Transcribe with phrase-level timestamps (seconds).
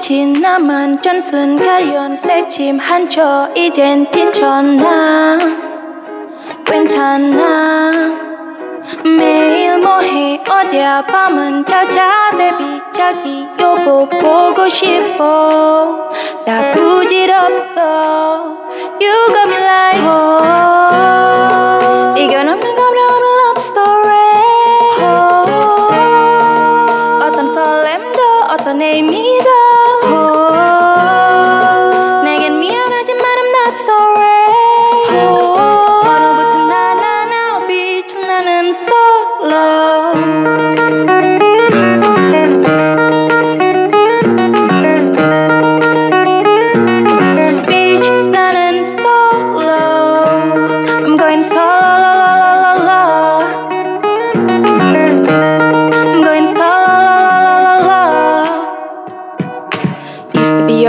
[0.00, 5.38] 지나만 전순 가련 새침 한초 이젠 지쳤나
[6.64, 7.92] 괜찮아
[9.04, 16.10] 매일 뭐해 어디야 밤은 자자 베비 자기 여보 보고 싶어
[16.46, 17.80] 다 부질없어
[19.00, 21.02] You got me like oh
[22.18, 24.40] 이건 없는 감정 없는 love story
[25.00, 25.94] oh
[27.24, 28.20] 어떤 설렘도
[28.50, 29.21] 어떤 의미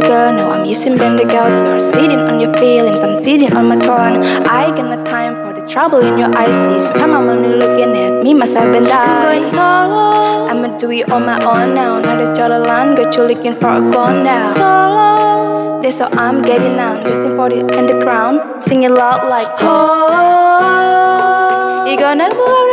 [0.00, 0.32] girl.
[0.32, 1.46] Now I'm using Bendigo.
[1.48, 4.22] You're sitting on your feelings, I'm sitting on my throne.
[4.46, 6.56] I got no time for the trouble in your eyes.
[6.72, 9.04] This time I'm only looking at me, myself, and I.
[9.04, 10.46] I'm going solo.
[10.48, 11.98] I'ma do it on my own now.
[12.00, 14.52] Not a the line, got you looking for a goal now.
[14.52, 15.82] Solo.
[15.82, 17.04] That's all I'm getting on.
[17.04, 20.88] Listening for the underground, singing loud like, oh.
[21.88, 22.67] You gonna worry.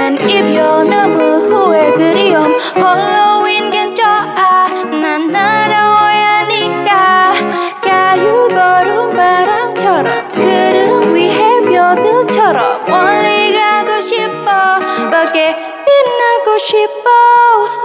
[0.00, 2.58] 뒤엔 이별 너무 후회 그리움.
[2.74, 7.34] 홀로윈 괜찮아 난 날아와야 하니까.
[7.82, 14.78] 가유버름 바람처럼 구름 위에 별들처럼 멀리 가고 싶어.
[15.10, 17.10] 밖에 빛나고 싶어.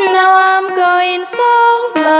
[0.00, 2.10] Now I'm going solo